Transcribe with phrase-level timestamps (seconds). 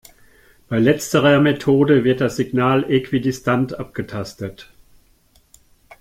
[0.67, 4.73] Bei letzterer Methode wird das Signal äquidistant abgetastet.